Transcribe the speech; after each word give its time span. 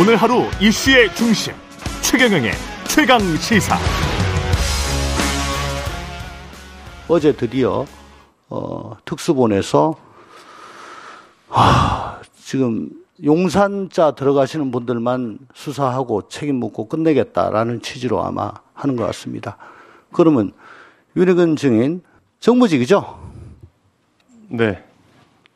오늘 0.00 0.16
하루 0.16 0.44
이슈의 0.62 1.14
중심 1.14 1.52
최경영의 2.00 2.52
최강 2.88 3.20
시사. 3.36 3.76
어제 7.06 7.36
드디어 7.36 7.84
어, 8.48 8.96
특수본에서 9.04 9.94
하, 11.50 12.18
지금 12.34 12.88
용산자 13.22 14.12
들어가시는 14.12 14.70
분들만 14.70 15.38
수사하고 15.52 16.28
책임 16.28 16.56
묻고 16.56 16.88
끝내겠다라는 16.88 17.82
취지로 17.82 18.24
아마 18.24 18.52
하는 18.72 18.96
것 18.96 19.04
같습니다. 19.04 19.58
그러면 20.12 20.52
윤희근 21.14 21.56
증인 21.56 22.02
정무직이죠? 22.38 23.20
네. 24.48 24.82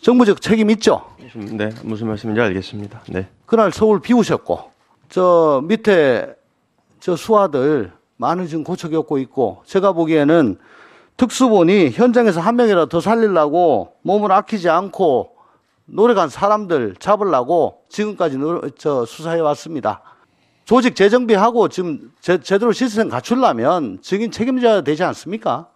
정무직 0.02 0.42
책임 0.42 0.68
있죠? 0.72 1.13
네. 1.34 1.70
무슨 1.82 2.08
말씀인지 2.08 2.40
알겠습니다. 2.40 3.02
네. 3.08 3.28
그날 3.46 3.72
서울 3.72 4.00
비우셨고 4.00 4.70
저 5.08 5.62
밑에 5.64 6.34
저 7.00 7.16
수하들 7.16 7.92
많은 8.16 8.46
지금 8.46 8.64
고쳐 8.64 8.88
겪고 8.88 9.18
있고 9.18 9.62
제가 9.66 9.92
보기에는 9.92 10.58
특수본이 11.16 11.90
현장에서 11.90 12.40
한 12.40 12.56
명이라도 12.56 12.86
더 12.88 13.00
살리려고 13.00 13.94
몸을 14.02 14.32
아끼지 14.32 14.68
않고 14.68 15.34
노력한 15.86 16.28
사람들 16.28 16.96
잡으려고 16.98 17.82
지금까지 17.88 18.38
저 18.78 19.04
수사해 19.04 19.40
왔습니다. 19.40 20.02
조직 20.64 20.96
재정비하고 20.96 21.68
지금 21.68 22.10
제, 22.20 22.40
제대로 22.40 22.72
시스템 22.72 23.10
갖추려면 23.10 23.98
증인 24.00 24.30
책임져야 24.30 24.80
되지 24.80 25.04
않습니까? 25.04 25.68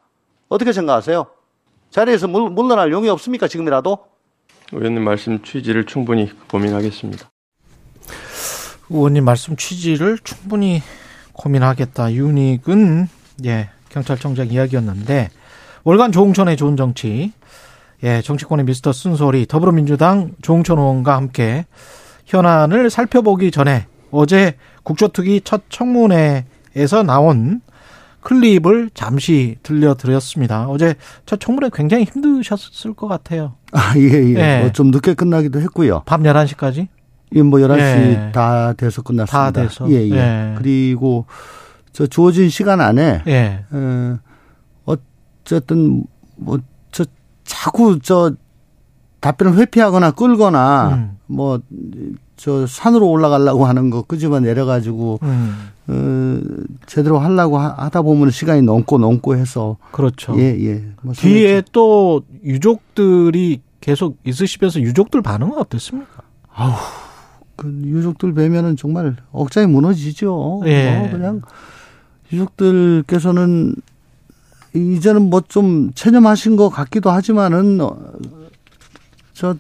어떻게 0.49 0.73
생각하세요? 0.73 1.27
자리에서 1.91 2.27
물, 2.27 2.51
물러날 2.51 2.91
용이 2.91 3.09
없습니까? 3.11 3.49
지금이라도? 3.49 3.99
의원님 4.73 5.03
말씀 5.03 5.43
취지를 5.43 5.85
충분히 5.85 6.31
고민하겠습니다. 6.49 7.31
의원님 8.91 9.25
말씀 9.25 9.57
취지를 9.57 10.19
충분히 10.19 10.83
고민하겠다. 11.33 12.13
유닉은 12.13 13.09
예 13.47 13.71
경찰청장 13.89 14.49
이야기였는데 14.49 15.31
월간 15.85 16.13
조홍천의 16.13 16.57
좋은 16.57 16.77
정치 16.77 17.33
예 18.03 18.21
정치권의 18.23 18.67
미스터 18.67 18.93
쓴소리 18.93 19.47
더불어민주당 19.47 20.33
조홍천 20.43 20.79
의원과 20.79 21.17
함께 21.17 21.65
현안을 22.27 22.91
살펴보기 22.91 23.51
전에 23.51 23.87
어제 24.11 24.57
국조특위 24.83 25.43
첫 25.45 25.63
청문회에서 25.71 27.03
나온 27.05 27.61
클립을 28.29 28.91
잠시 28.93 29.57
들려드렸습니다. 29.63 30.69
어제 30.69 30.95
첫 31.25 31.41
청문회 31.41 31.71
굉장히 31.73 32.05
힘드셨을 32.05 32.93
것 32.93 33.09
같아요. 33.09 33.55
아, 33.73 33.95
예, 33.97 34.03
예. 34.03 34.35
예. 34.37 34.61
뭐 34.61 34.71
좀 34.73 34.91
늦게 34.91 35.15
끝나기도 35.15 35.61
했고요. 35.63 36.03
밤 36.05 36.23
11시까지? 36.23 36.89
예, 37.35 37.43
뭐 37.43 37.59
11시 37.61 37.79
예. 37.81 38.33
다 38.35 38.75
돼서 38.75 39.01
끝났습니다. 39.03 39.51
다 39.51 39.63
돼서? 39.63 39.91
예, 39.91 39.95
예. 40.11 40.15
예. 40.15 40.55
그리고 40.59 41.25
저 41.93 42.07
주어진 42.07 42.51
시간 42.51 42.81
안에 42.83 43.23
예. 43.27 43.65
어, 43.71 44.17
어쨌든 44.85 46.05
뭐 46.37 46.59
저 46.93 47.05
자꾸 47.45 47.99
저 48.03 48.33
답변을 49.21 49.57
회피하거나 49.59 50.11
끌거나 50.13 50.89
음. 50.95 51.19
뭐 51.27 51.61
저 52.39 52.67
산으로 52.67 53.11
올라가려고 53.11 53.67
하는 53.67 53.91
거 53.91 54.03
끄집어 54.03 54.39
내려가지고 54.41 55.19
음, 55.23 55.69
어, 55.89 56.41
제대로 56.87 57.19
하려고 57.19 57.59
하- 57.59 57.75
하다 57.77 58.03
보면 58.03 58.31
시간이 58.31 58.63
넘고 58.63 58.97
넘고 58.99 59.37
해서 59.37 59.77
그렇죠. 59.93 60.35
예 60.39 60.57
예. 60.65 60.85
뭐 61.03 61.13
뒤에 61.15 61.63
또 61.73 62.23
유족들이 62.45 63.61
계속 63.81 64.17
있으시면서 64.25 64.81
유족들 64.81 65.21
반응은 65.21 65.59
어땠습니까? 65.59 66.23
그 67.57 67.67
유족들 67.85 68.35
뵈면은 68.35 68.77
정말 68.77 69.17
억장이 69.33 69.67
무너지죠. 69.67 70.63
예. 70.67 70.97
뭐 71.01 71.11
그냥 71.11 71.43
유족들께서는 72.33 73.75
이제는 74.75 75.23
뭐 75.31 75.41
좀 75.49 75.91
체념하신 75.95 76.55
것 76.57 76.69
같기도 76.69 77.11
하지만은 77.11 77.81
어, 77.81 77.97
저 79.33 79.51
어, 79.51 79.55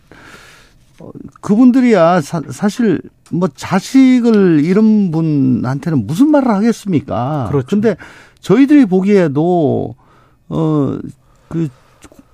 그분들이야 1.40 2.20
사, 2.20 2.42
사실 2.50 3.00
뭐 3.30 3.48
자식을 3.54 4.64
잃은 4.64 5.10
분한테는 5.10 6.06
무슨 6.06 6.30
말을 6.30 6.48
하겠습니까? 6.48 7.48
그렇죠. 7.50 7.66
근데 7.68 7.96
저희들이 8.40 8.86
보기에도 8.86 9.94
어그 10.48 11.68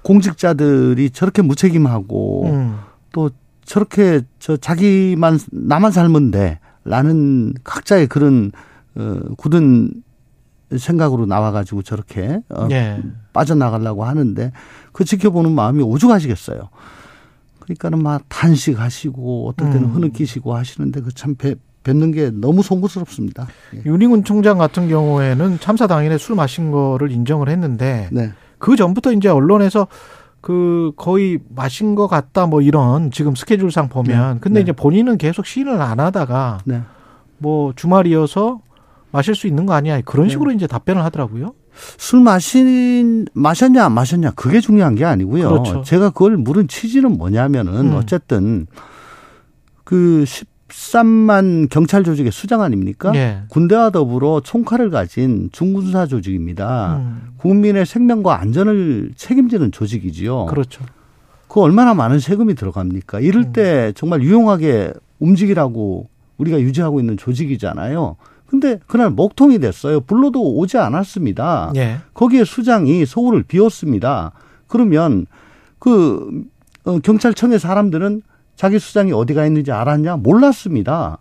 공직자들이 0.02 1.10
저렇게 1.10 1.42
무책임하고 1.42 2.46
음, 2.46 2.78
또 3.12 3.30
저렇게 3.64 4.22
저 4.38 4.56
자기만 4.56 5.38
나만 5.50 5.90
살면 5.90 6.30
돼라는 6.30 7.54
각자의 7.64 8.06
그런 8.08 8.52
어 8.96 9.20
굳은 9.36 10.02
생각으로 10.76 11.26
나와 11.26 11.52
가지고 11.52 11.82
저렇게 11.82 12.40
어, 12.48 12.68
예. 12.70 13.00
빠져나가려고 13.32 14.04
하는데 14.04 14.52
그 14.92 15.04
지켜보는 15.04 15.52
마음이 15.52 15.82
오죽하시겠어요. 15.82 16.68
그러니까는 17.64 18.02
막 18.02 18.22
단식하시고 18.28 19.48
어떨 19.48 19.70
때는 19.70 19.88
음. 19.88 19.94
흐느끼시고 19.94 20.54
하시는데 20.54 21.00
그 21.00 21.10
참 21.14 21.34
뵙는 21.84 22.12
게 22.12 22.30
너무 22.30 22.62
송구스럽습니다. 22.62 23.46
예. 23.76 23.82
윤희군 23.86 24.24
총장 24.24 24.58
같은 24.58 24.88
경우에는 24.88 25.60
참사 25.60 25.86
당일에 25.86 26.18
술 26.18 26.34
마신 26.34 26.70
거를 26.70 27.12
인정을 27.12 27.48
했는데 27.48 28.08
네. 28.10 28.32
그 28.58 28.74
전부터 28.74 29.12
이제 29.12 29.28
언론에서 29.28 29.86
그 30.40 30.92
거의 30.96 31.38
마신 31.54 31.94
것 31.94 32.06
같다 32.08 32.46
뭐 32.46 32.60
이런 32.62 33.10
지금 33.10 33.34
스케줄상 33.34 33.88
보면 33.88 34.34
네. 34.34 34.40
근데 34.40 34.60
네. 34.60 34.62
이제 34.62 34.72
본인은 34.72 35.18
계속 35.18 35.46
시인을 35.46 35.80
안 35.80 36.00
하다가 36.00 36.58
네. 36.64 36.82
뭐 37.38 37.72
주말이어서 37.74 38.60
마실 39.10 39.34
수 39.34 39.46
있는 39.46 39.64
거 39.66 39.74
아니야 39.74 40.00
그런 40.00 40.26
네. 40.26 40.30
식으로 40.32 40.52
이제 40.52 40.66
답변을 40.66 41.04
하더라고요. 41.04 41.54
술 41.98 42.20
마신 42.20 43.26
마셨냐 43.32 43.84
안 43.84 43.92
마셨냐 43.92 44.32
그게 44.32 44.60
중요한 44.60 44.94
게 44.94 45.04
아니고요. 45.04 45.48
그렇죠. 45.48 45.82
제가 45.82 46.10
그걸 46.10 46.36
물은 46.36 46.68
취지는 46.68 47.16
뭐냐면은 47.18 47.92
음. 47.92 47.94
어쨌든 47.94 48.66
그 49.84 50.24
13만 50.68 51.68
경찰 51.68 52.04
조직의 52.04 52.32
수장 52.32 52.62
아닙니까? 52.62 53.12
예. 53.14 53.42
군대와 53.48 53.90
더불어 53.90 54.40
총칼을 54.42 54.90
가진 54.90 55.50
중군사 55.52 56.06
조직입니다. 56.06 56.96
음, 56.96 57.34
국민의 57.36 57.86
생명과 57.86 58.40
안전을 58.40 59.12
책임지는 59.16 59.72
조직이지요. 59.72 60.46
그렇죠. 60.46 60.84
그 61.48 61.60
얼마나 61.60 61.94
많은 61.94 62.18
세금이 62.18 62.54
들어갑니까? 62.54 63.20
이럴 63.20 63.44
음. 63.44 63.52
때 63.52 63.92
정말 63.94 64.22
유용하게 64.22 64.92
움직이라고 65.20 66.08
우리가 66.38 66.60
유지하고 66.60 66.98
있는 66.98 67.16
조직이잖아요. 67.16 68.16
근데 68.54 68.78
그날 68.86 69.10
목통이 69.10 69.58
됐어요. 69.58 70.00
불러도 70.00 70.40
오지 70.56 70.78
않았습니다. 70.78 71.72
예. 71.74 71.98
거기에 72.14 72.44
수장이 72.44 73.04
서울을 73.04 73.42
비웠습니다. 73.42 74.30
그러면 74.68 75.26
그 75.80 76.44
어, 76.84 76.98
경찰청의 77.00 77.58
사람들은 77.58 78.22
자기 78.54 78.78
수장이 78.78 79.12
어디가 79.12 79.44
있는지 79.46 79.72
알았냐? 79.72 80.18
몰랐습니다. 80.18 81.18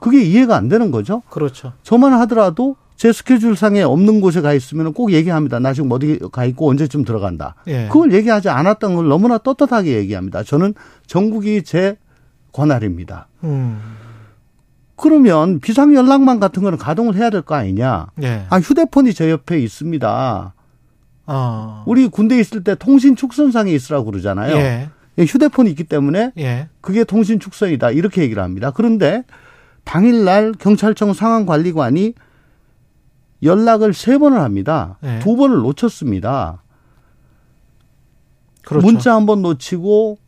그게 0.00 0.22
이해가 0.22 0.56
안 0.56 0.68
되는 0.68 0.90
거죠. 0.90 1.22
그렇죠. 1.30 1.72
저만 1.84 2.12
하더라도 2.14 2.74
제 2.96 3.12
스케줄상에 3.12 3.82
없는 3.82 4.20
곳에 4.20 4.40
가 4.40 4.52
있으면 4.52 4.92
꼭 4.92 5.12
얘기합니다. 5.12 5.60
나 5.60 5.72
지금 5.72 5.92
어디 5.92 6.18
가 6.32 6.44
있고 6.44 6.68
언제쯤 6.68 7.04
들어간다. 7.04 7.54
예. 7.68 7.86
그걸 7.92 8.12
얘기하지 8.12 8.48
않았던 8.48 8.96
걸 8.96 9.08
너무나 9.08 9.38
떳떳하게 9.38 9.96
얘기합니다. 9.98 10.42
저는 10.42 10.74
전국이 11.06 11.62
제 11.62 11.96
권한입니다. 12.52 13.28
음. 13.44 13.80
그러면 14.96 15.58
비상 15.60 15.94
연락망 15.94 16.38
같은 16.40 16.62
거는 16.62 16.78
가동을 16.78 17.16
해야 17.16 17.30
될 17.30 17.42
거 17.42 17.54
아니냐? 17.54 18.06
예. 18.22 18.46
아 18.50 18.58
휴대폰이 18.60 19.14
제 19.14 19.30
옆에 19.30 19.58
있습니다. 19.58 20.54
어. 21.26 21.84
우리 21.86 22.08
군대 22.08 22.36
에 22.36 22.40
있을 22.40 22.62
때 22.64 22.74
통신 22.74 23.16
축선상에 23.16 23.72
있으라고 23.72 24.06
그러잖아요. 24.06 24.56
예. 24.56 24.90
예, 25.18 25.24
휴대폰이 25.24 25.70
있기 25.70 25.84
때문에 25.84 26.32
예. 26.38 26.68
그게 26.80 27.04
통신 27.04 27.38
축선이다 27.40 27.90
이렇게 27.90 28.22
얘기를 28.22 28.42
합니다. 28.42 28.70
그런데 28.70 29.24
당일날 29.84 30.52
경찰청 30.58 31.12
상황관리관이 31.12 32.14
연락을 33.42 33.92
세 33.94 34.18
번을 34.18 34.40
합니다. 34.40 34.98
네. 35.00 35.18
두 35.18 35.34
번을 35.36 35.56
놓쳤습니다. 35.58 36.62
그렇죠. 38.64 38.86
문자 38.86 39.14
한 39.14 39.26
번 39.26 39.42
놓치고 39.42 40.18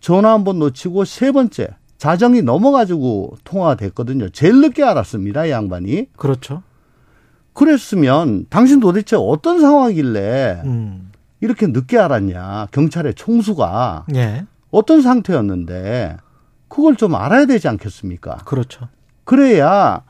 전화 0.00 0.32
한 0.32 0.44
번 0.44 0.58
놓치고 0.58 1.04
세 1.04 1.30
번째 1.32 1.68
자정이 2.06 2.40
넘어가지고 2.42 3.36
통화가 3.42 3.74
됐거든요. 3.74 4.28
제일 4.28 4.60
늦게 4.60 4.84
알았습니다, 4.84 5.46
이 5.46 5.50
양반이. 5.50 6.06
그렇죠. 6.16 6.62
그랬으면 7.52 8.46
당신 8.48 8.78
도대체 8.78 9.16
어떤 9.18 9.60
상황이길래 9.60 10.62
음. 10.66 11.10
이렇게 11.40 11.66
늦게 11.66 11.98
알았냐? 11.98 12.68
경찰의 12.70 13.14
총수가 13.14 14.06
예. 14.14 14.46
어떤 14.70 15.02
상태였는데 15.02 16.16
그걸 16.68 16.94
좀 16.94 17.16
알아야 17.16 17.46
되지 17.46 17.66
않겠습니까? 17.66 18.36
그렇죠. 18.44 18.86
그래야 19.24 20.02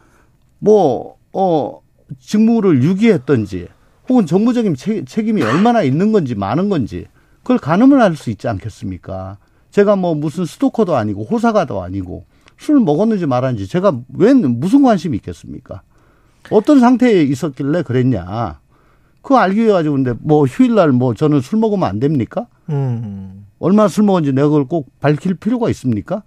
뭐, 0.59 1.17
어, 1.33 1.81
직무를 2.19 2.83
유기했던지 2.83 3.69
혹은 4.11 4.27
정부적인 4.27 4.75
책- 4.75 5.07
책임이 5.07 5.43
얼마나 5.43 5.81
있는 5.83 6.13
건지 6.13 6.35
많은 6.35 6.69
건지 6.69 7.07
그걸 7.43 7.57
가늠을 7.59 8.03
할 8.03 8.17
수 8.17 8.29
있지 8.29 8.49
않겠습니까? 8.49 9.39
제가 9.77 9.95
뭐 9.95 10.15
무슨 10.15 10.47
스토커도 10.47 10.97
아니고 10.97 11.25
호사가도 11.25 11.83
아니고 11.83 12.25
술을 12.57 12.81
먹었는지 12.81 13.27
말았는지 13.27 13.69
제가 13.69 13.93
왜 14.15 14.33
무슨 14.33 14.83
관심이 14.83 15.15
있겠습니까? 15.19 15.83
어떤 16.49 16.81
상태에 16.81 17.23
있었길래 17.25 17.83
그랬냐. 17.83 18.59
그거 19.21 19.37
알기 19.37 19.61
위해 19.61 19.73
가지고 19.73 19.97
근데 19.97 20.15
뭐 20.19 20.47
휴일날 20.47 20.93
뭐 20.93 21.13
저는 21.13 21.43
술 21.43 21.59
먹으면 21.59 21.87
안 21.87 22.01
됩니까? 22.01 22.47
음. 22.71 23.45
얼마나 23.59 23.87
술 23.89 24.05
먹었는지 24.05 24.33
내가 24.35 24.49
그걸 24.49 24.65
꼭 24.65 24.89
밝힐 24.99 25.35
필요가 25.35 25.69
있습니까? 25.69 26.23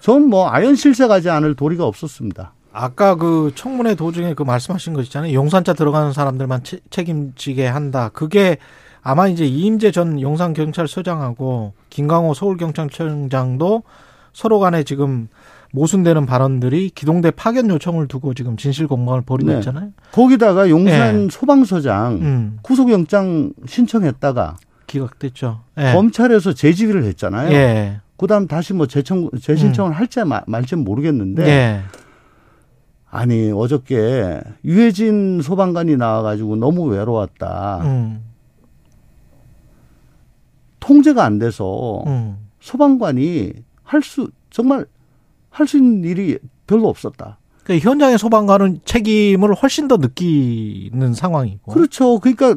전 0.00 0.22
뭐 0.28 0.48
아연 0.48 0.74
실세가지 0.74 1.30
않을 1.30 1.54
도리가 1.54 1.86
없었습니다. 1.86 2.52
아까 2.72 3.14
그 3.14 3.52
청문회 3.54 3.94
도중에 3.94 4.34
그 4.34 4.42
말씀하신 4.42 4.94
거 4.94 5.02
있잖아요. 5.02 5.34
용산차 5.34 5.74
들어가는 5.74 6.12
사람들만 6.12 6.64
채, 6.64 6.80
책임지게 6.90 7.64
한다. 7.64 8.10
그게 8.12 8.58
아마 9.02 9.28
이제 9.28 9.46
이임재 9.46 9.90
전 9.90 10.20
용산경찰서장하고 10.20 11.72
김강호 11.90 12.34
서울경찰청장도 12.34 13.82
서로 14.32 14.58
간에 14.58 14.82
지금 14.84 15.28
모순되는 15.72 16.24
발언들이 16.26 16.90
기동대 16.90 17.30
파견 17.30 17.68
요청을 17.68 18.08
두고 18.08 18.34
지금 18.34 18.56
진실 18.56 18.86
공방을 18.86 19.22
벌이고 19.22 19.50
네. 19.50 19.58
있잖아요. 19.58 19.90
거기다가 20.12 20.68
용산 20.70 21.24
예. 21.24 21.28
소방서장 21.30 22.12
음, 22.14 22.58
구속영장 22.62 23.52
신청했다가 23.66 24.56
기각됐죠. 24.86 25.60
예. 25.78 25.92
검찰에서 25.92 26.54
재지휘를 26.54 27.04
했잖아요. 27.04 27.52
예. 27.52 28.00
그다음 28.16 28.46
다시 28.48 28.72
뭐 28.72 28.86
재청 28.86 29.28
재신청을 29.40 29.92
할지 29.92 30.24
마- 30.24 30.42
말지는 30.46 30.84
모르겠는데 30.84 31.46
예. 31.46 31.80
아니 33.10 33.50
어저께 33.52 34.40
유해진 34.64 35.40
소방관이 35.42 35.96
나와가지고 35.96 36.56
너무 36.56 36.84
외로웠다. 36.84 37.80
음, 37.84 38.22
통제가 40.88 41.22
안 41.24 41.38
돼서 41.38 42.02
음. 42.06 42.38
소방관이 42.60 43.52
할 43.84 44.02
수 44.02 44.30
정말 44.50 44.86
할 45.50 45.66
수 45.66 45.76
있는 45.76 46.04
일이 46.04 46.38
별로 46.66 46.88
없었다. 46.88 47.38
그러니까 47.64 47.88
현장의 47.90 48.18
소방관은 48.18 48.80
책임을 48.84 49.54
훨씬 49.54 49.88
더 49.88 49.98
느끼는 49.98 51.12
상황이고. 51.14 51.72
그렇죠. 51.72 52.18
그러니까 52.18 52.56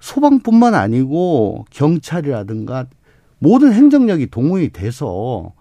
소방뿐만 0.00 0.74
아니고 0.74 1.66
경찰이라든가 1.70 2.86
모든 3.38 3.72
행정력이 3.72 4.26
동원이 4.28 4.68
돼서 4.70 5.52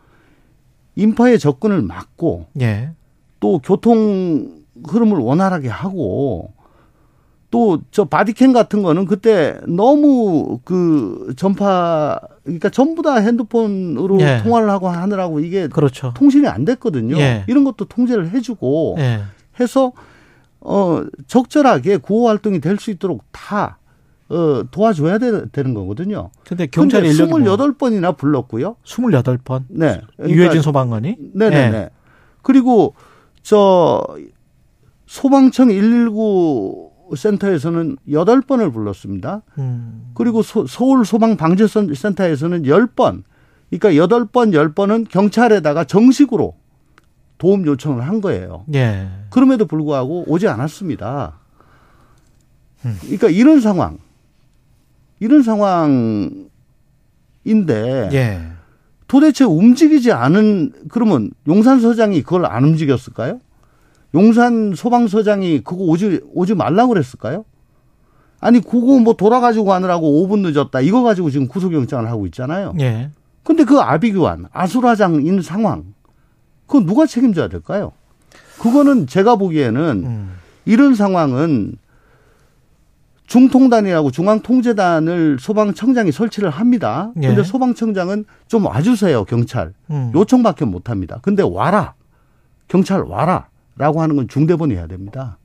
인파의 0.95 1.39
접근을 1.39 1.81
막고 1.81 2.45
예. 2.61 2.91
또 3.39 3.59
교통 3.59 4.61
흐름을 4.87 5.17
원활하게 5.17 5.69
하고 5.69 6.53
또 7.51 7.79
저 7.91 8.05
바디캠 8.05 8.53
같은 8.53 8.81
거는 8.81 9.05
그때 9.05 9.59
너무 9.67 10.59
그 10.63 11.33
전파 11.37 12.17
그러니까 12.43 12.69
전부 12.69 13.01
다 13.01 13.15
핸드폰으로 13.17 14.19
예. 14.21 14.39
통화를 14.41 14.69
하고 14.69 14.87
하느라고 14.87 15.41
이게 15.41 15.67
그렇죠. 15.67 16.13
통신이 16.15 16.47
안 16.47 16.63
됐거든요. 16.65 17.17
예. 17.17 17.43
이런 17.47 17.63
것도 17.65 17.85
통제를 17.85 18.29
해주고 18.31 18.95
예. 18.99 19.21
해서 19.59 19.91
어 20.61 21.03
적절하게 21.27 21.97
구호 21.97 22.29
활동이 22.29 22.61
될 22.61 22.77
수 22.79 22.89
있도록 22.89 23.23
다 23.31 23.77
어, 24.29 24.63
도와줘야 24.71 25.17
되, 25.17 25.29
는 25.63 25.73
거거든요. 25.73 26.29
근데 26.45 26.65
경찰 26.67 27.05
인력이 27.05 27.29
뭐 27.31 27.39
28번이나 27.39 28.15
불렀고요. 28.15 28.77
28번. 28.85 29.63
네. 29.67 29.99
그러니까 30.15 30.37
유해진 30.37 30.61
소방관이? 30.61 31.17
네네네. 31.33 31.77
예. 31.77 31.89
그리고 32.41 32.95
저 33.43 34.01
소방청 35.05 35.67
119 35.67 36.90
센터에서는 37.15 37.97
8번을 38.07 38.73
불렀습니다. 38.73 39.41
음. 39.57 40.11
그리고 40.13 40.41
소, 40.41 40.65
서울 40.67 41.05
소방 41.05 41.37
방재 41.37 41.65
센터에서는 41.67 42.63
10번. 42.63 43.23
그러니까 43.69 44.05
8번, 44.05 44.51
10번은 44.51 45.09
경찰에다가 45.09 45.85
정식으로 45.85 46.55
도움 47.37 47.65
요청을 47.65 48.07
한 48.07 48.21
거예요. 48.21 48.65
예. 48.75 49.07
그럼에도 49.29 49.65
불구하고 49.65 50.25
오지 50.27 50.47
않았습니다. 50.47 51.39
음. 52.85 52.97
그러니까 53.01 53.29
이런 53.29 53.61
상황, 53.61 53.97
이런 55.19 55.41
상황인데 55.41 56.49
예. 58.13 58.41
도대체 59.07 59.43
움직이지 59.43 60.11
않은 60.11 60.73
그러면 60.89 61.31
용산서장이 61.47 62.21
그걸 62.23 62.45
안 62.45 62.63
움직였을까요? 62.63 63.39
용산 64.13 64.73
소방서장이 64.75 65.61
그거 65.63 65.83
오지 65.83 66.21
오지 66.33 66.55
말라고 66.55 66.89
그랬을까요? 66.89 67.45
아니 68.39 68.59
그거 68.59 68.99
뭐 68.99 69.13
돌아가지고 69.13 69.65
가느라고 69.65 70.27
5분 70.27 70.39
늦었다 70.39 70.81
이거 70.81 71.03
가지고 71.03 71.29
지금 71.29 71.47
구속영장을 71.47 72.09
하고 72.09 72.25
있잖아요. 72.25 72.73
예. 72.79 73.11
근데 73.43 73.63
그 73.63 73.79
아비규환 73.79 74.47
아수라장인 74.51 75.41
상황 75.41 75.93
그거 76.65 76.85
누가 76.85 77.05
책임져야 77.05 77.47
될까요? 77.47 77.91
그거는 78.59 79.07
제가 79.07 79.35
보기에는 79.35 80.03
음. 80.05 80.31
이런 80.65 80.95
상황은 80.95 81.77
중통단이라고 83.25 84.11
중앙통제단을 84.11 85.37
소방청장이 85.39 86.11
설치를 86.11 86.49
합니다. 86.49 87.11
예. 87.21 87.27
근데 87.27 87.43
소방청장은 87.43 88.25
좀 88.47 88.65
와주세요, 88.65 89.23
경찰. 89.23 89.73
음. 89.89 90.11
요청밖에 90.13 90.65
못 90.65 90.89
합니다. 90.89 91.19
근데 91.21 91.41
와라. 91.41 91.93
경찰 92.67 93.03
와라. 93.03 93.47
라고 93.77 94.01
하는 94.01 94.15
건 94.15 94.27
중대본이 94.27 94.75
해야 94.75 94.87
됩니다. 94.87 95.37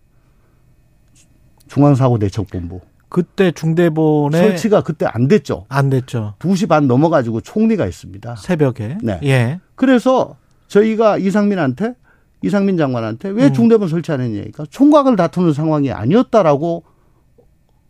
중앙사고대책본부. 1.69 2.81
그때 3.09 3.51
중대본에 3.53 4.37
설치가 4.37 4.83
그때 4.83 5.07
안 5.07 5.29
됐죠. 5.29 5.67
안 5.69 5.91
됐죠. 5.91 6.35
2시 6.39 6.69
반 6.69 6.87
넘어 6.87 7.09
가지고 7.09 7.41
총리가 7.41 7.87
있습니다. 7.87 8.37
새벽에. 8.37 8.99
네. 9.03 9.21
예. 9.23 9.61
그래서 9.75 10.37
저희가 10.69 11.19
이상민한테 11.19 11.95
이상민 12.43 12.77
장관한테 12.77 13.31
왜 13.31 13.47
음. 13.47 13.53
중대본 13.53 13.89
설치 13.89 14.13
안 14.13 14.21
했냐니까 14.21 14.67
총각을 14.71 15.17
다투는 15.17 15.53
상황이 15.53 15.91
아니었다라고 15.91 16.85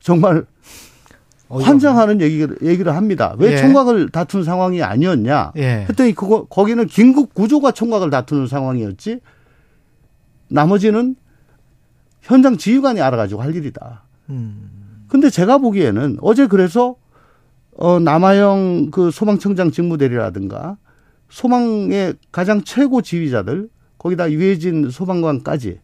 정말 0.01 0.45
환장하는 1.49 2.21
얘기를 2.21 2.57
얘기를 2.63 2.95
합니다. 2.95 3.35
왜 3.39 3.53
예. 3.53 3.57
총각을 3.57 4.11
다투는 4.11 4.45
상황이 4.45 4.83
아니었냐? 4.83 5.53
예. 5.57 5.87
했더니 5.89 6.13
그거 6.13 6.45
거기는 6.45 6.85
긴급 6.87 7.35
구조가 7.35 7.73
총각을 7.73 8.11
다투는 8.11 8.47
상황이었지. 8.47 9.21
나머지는 10.49 11.17
현장 12.21 12.57
지휘관이 12.57 13.01
알아가지고 13.01 13.43
할 13.43 13.55
일이다. 13.55 14.05
음. 14.31 15.05
근데 15.09 15.31
제가 15.31 15.59
보기에는 15.59 16.19
어제 16.21 16.47
그래서 16.47 16.97
어 17.77 18.01
남아영 18.01 18.91
그 18.91 19.11
소방청장 19.11 19.71
직무대리라든가 19.71 20.77
소방의 21.29 22.15
가장 22.33 22.63
최고 22.63 23.03
지휘자들 23.03 23.69
거기다 23.99 24.31
유해진 24.31 24.91
소방관까지 24.91 25.81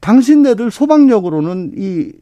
당신네들 0.00 0.70
소방력으로는 0.70 1.72
이 1.76 2.12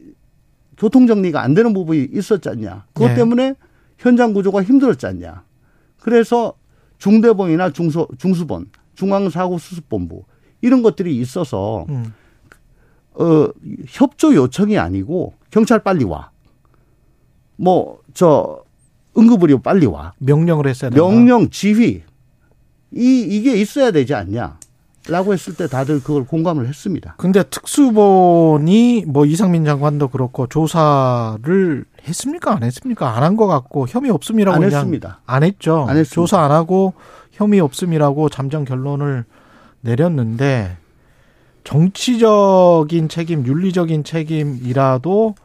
교통 0.77 1.07
정리가 1.07 1.41
안 1.41 1.53
되는 1.53 1.73
부분이 1.73 2.09
있었지 2.11 2.49
않냐. 2.49 2.85
그것 2.93 3.09
네. 3.09 3.15
때문에 3.15 3.55
현장 3.97 4.33
구조가 4.33 4.63
힘들었지 4.63 5.07
않냐. 5.07 5.43
그래서 5.99 6.53
중대본이나 6.99 7.71
중소 7.71 8.07
중수본, 8.17 8.69
중앙사고수습본부 8.95 10.25
이런 10.61 10.81
것들이 10.83 11.17
있어서 11.17 11.85
음. 11.89 12.13
어, 13.13 13.49
협조 13.87 14.35
요청이 14.35 14.77
아니고 14.77 15.33
경찰 15.51 15.79
빨리 15.83 16.03
와. 16.03 16.29
뭐 17.57 17.97
저 18.13 18.63
응급의료 19.17 19.59
빨리 19.59 19.85
와. 19.85 20.13
명령을 20.19 20.67
했어야 20.67 20.89
된다. 20.89 21.03
명령 21.03 21.49
지휘 21.49 22.03
이 22.91 23.19
이게 23.29 23.55
있어야 23.55 23.91
되지 23.91 24.13
않냐. 24.15 24.57
라고 25.09 25.31
했을 25.33 25.55
때 25.55 25.67
다들 25.67 26.01
그걸 26.03 26.25
공감을 26.25 26.67
했습니다. 26.67 27.15
근데 27.17 27.41
특수본이 27.43 29.05
뭐 29.07 29.25
이상민 29.25 29.63
장관도 29.65 30.09
그렇고 30.09 30.47
조사를 30.47 31.85
했습니까? 32.07 32.55
안 32.55 32.63
했습니까? 32.63 33.15
안 33.15 33.23
한 33.23 33.35
것 33.37 33.47
같고 33.47 33.87
혐의 33.87 34.11
없음이라고 34.11 34.55
안 34.57 34.63
했습니다. 34.63 35.21
안 35.25 35.43
했죠. 35.43 35.81
안 35.87 35.95
했습니다. 35.95 36.09
조사 36.13 36.41
안 36.41 36.51
하고 36.51 36.93
혐의 37.31 37.59
없음이라고 37.61 38.29
잠정 38.29 38.65
결론을 38.65 39.23
내렸는데 39.87 40.77
정치적인 41.63 43.09
책임, 43.09 43.45
윤리적인 43.45 44.03
책임이라도 44.03 45.35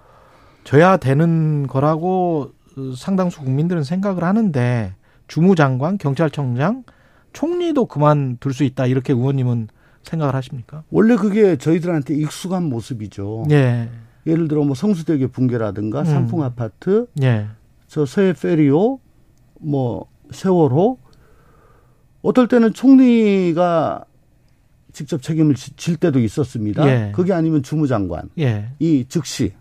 져야 0.65 0.97
되는 0.97 1.67
거라고 1.67 2.53
상당수 2.97 3.41
국민들은 3.41 3.85
생각을 3.85 4.25
하는데 4.25 4.95
주무장관, 5.29 5.99
경찰청장, 5.99 6.85
총리도 7.33 7.87
그만둘 7.87 8.53
수 8.53 8.65
있다 8.65 8.87
이렇게 8.87 9.13
의원님은 9.13 9.69
생각을 10.03 10.35
하십니까? 10.35 10.83
원래 10.91 11.17
그게 11.17 11.57
저희들한테 11.57 12.15
익숙한 12.15 12.65
모습이죠. 12.65 13.45
예, 13.51 13.89
예를 14.27 14.49
들어 14.49 14.65
뭐 14.65 14.75
성수대교 14.75 15.29
붕괴라든가 15.29 16.01
음. 16.01 16.05
삼풍 16.05 16.43
아파트, 16.43 17.07
예, 17.23 17.47
저 17.87 18.05
서해 18.05 18.33
페리오, 18.33 18.99
뭐 19.61 20.07
세월호 20.31 20.99
어떨 22.23 22.49
때는 22.49 22.73
총리가 22.73 24.05
직접 24.93 25.23
책임을 25.23 25.55
지- 25.55 25.75
질 25.77 25.97
때도 25.97 26.19
있었습니다. 26.21 26.87
예. 26.87 27.13
그게 27.15 27.33
아니면 27.33 27.63
주무장관 27.63 28.29
예, 28.39 28.71
이 28.79 29.05
즉시 29.09 29.53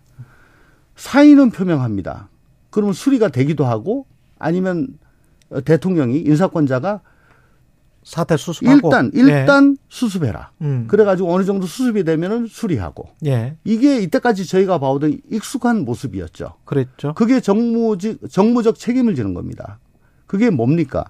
사의는 0.96 1.50
표명합니다. 1.50 2.28
그러면 2.70 2.92
수리가 2.92 3.28
되기도 3.28 3.64
하고 3.64 4.06
아니면 4.38 4.88
대통령이 5.64 6.18
인사권자가 6.20 7.00
사태 8.04 8.36
수습하고 8.36 8.88
일단 8.88 9.10
일단 9.14 9.76
수습해라. 9.88 10.50
예. 10.60 10.64
음. 10.64 10.84
그래가지고 10.88 11.32
어느 11.32 11.44
정도 11.44 11.66
수습이 11.66 12.04
되면은 12.04 12.46
수리하고 12.48 13.08
예. 13.26 13.56
이게 13.64 14.00
이때까지 14.00 14.44
저희가 14.46 14.78
봐오던 14.78 15.20
익숙한 15.30 15.84
모습이었죠. 15.84 16.54
그랬죠. 16.64 17.14
그게 17.14 17.40
정무직 17.40 18.20
정무적 18.28 18.78
책임을 18.78 19.14
지는 19.14 19.34
겁니다. 19.34 19.78
그게 20.26 20.50
뭡니까? 20.50 21.04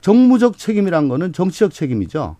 정무적 0.00 0.56
책임이란 0.56 1.08
거는 1.08 1.32
정치적 1.32 1.72
책임이죠. 1.72 2.36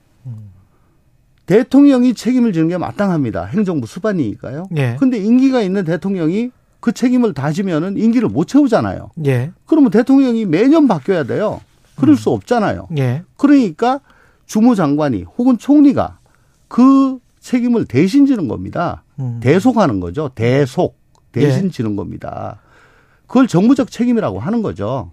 대통령이 1.46 2.14
책임을 2.14 2.52
지는 2.52 2.68
게 2.68 2.76
마땅합니다. 2.76 3.44
행정부 3.44 3.86
수반이니까요. 3.86 4.66
예. 4.76 4.96
근데 4.98 5.18
임기가 5.18 5.62
있는 5.62 5.84
대통령이 5.84 6.50
그 6.80 6.92
책임을 6.92 7.34
다지면은 7.34 7.96
임기를 7.96 8.28
못 8.28 8.46
채우잖아요. 8.46 9.10
예. 9.26 9.52
그러면 9.64 9.90
대통령이 9.90 10.44
매년 10.44 10.88
바뀌어야 10.88 11.24
돼요. 11.24 11.60
그럴 11.94 12.16
수 12.16 12.30
없잖아요. 12.30 12.88
예. 12.98 13.22
그러니까 13.36 14.00
주무장관이 14.46 15.24
혹은 15.38 15.56
총리가 15.58 16.18
그 16.68 17.18
책임을 17.40 17.86
대신 17.86 18.26
지는 18.26 18.48
겁니다. 18.48 19.04
음. 19.18 19.38
대속하는 19.40 20.00
거죠. 20.00 20.30
대속. 20.34 20.98
대신 21.32 21.66
예. 21.66 21.70
지는 21.70 21.96
겁니다. 21.96 22.60
그걸 23.26 23.46
정부적 23.46 23.90
책임이라고 23.90 24.38
하는 24.38 24.62
거죠. 24.62 25.12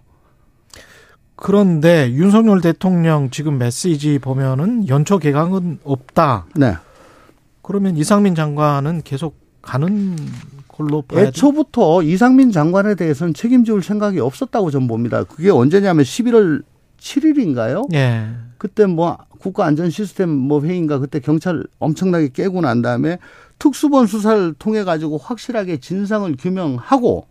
그런데 1.43 2.09
윤석열 2.13 2.61
대통령 2.61 3.29
지금 3.29 3.57
메시지 3.57 4.17
보면은 4.17 4.87
연초 4.87 5.19
개강은 5.19 5.79
없다. 5.83 6.45
네. 6.55 6.77
그러면 7.61 7.97
이상민 7.97 8.33
장관은 8.33 9.01
계속 9.03 9.35
가는 9.61 10.15
걸로 10.69 11.01
봐야 11.01 11.23
돼. 11.23 11.27
애초부터 11.27 12.01
이상민 12.01 12.53
장관에 12.53 12.95
대해서는 12.95 13.33
책임질 13.33 13.83
생각이 13.83 14.21
없었다고 14.21 14.71
저는 14.71 14.87
봅니다. 14.87 15.25
그게 15.25 15.49
언제냐면 15.49 16.05
11월 16.05 16.63
7일인가요? 17.01 17.93
예. 17.93 18.29
그때 18.57 18.85
뭐 18.85 19.17
국가안전 19.39 19.89
시스템 19.89 20.29
뭐 20.29 20.61
회의인가 20.61 20.99
그때 20.99 21.19
경찰 21.19 21.65
엄청나게 21.77 22.29
깨고 22.29 22.61
난 22.61 22.81
다음에 22.81 23.17
특수본 23.59 24.07
수사를 24.07 24.53
통해 24.59 24.85
가지고 24.85 25.17
확실하게 25.17 25.81
진상을 25.81 26.33
규명하고 26.39 27.27